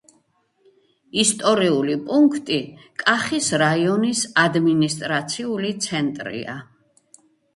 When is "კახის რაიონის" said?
3.03-4.23